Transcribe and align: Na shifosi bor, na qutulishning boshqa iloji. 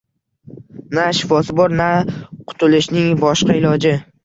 Na 0.97 1.03
shifosi 1.17 1.55
bor, 1.59 1.75
na 1.83 1.89
qutulishning 2.47 3.15
boshqa 3.27 3.61
iloji. 3.63 3.97